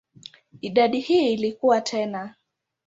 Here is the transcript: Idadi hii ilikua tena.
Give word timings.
Idadi 0.61 0.99
hii 0.99 1.33
ilikua 1.33 1.81
tena. 1.81 2.35